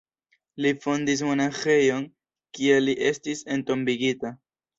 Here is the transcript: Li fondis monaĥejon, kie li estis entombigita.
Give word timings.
Li 0.65 0.69
fondis 0.85 1.21
monaĥejon, 1.27 2.07
kie 2.59 2.81
li 2.87 2.97
estis 3.11 3.45
entombigita. 3.59 4.35